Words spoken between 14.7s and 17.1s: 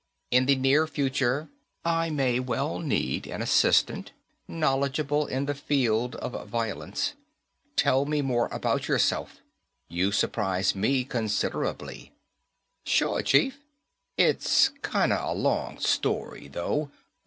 kinda a long story, though.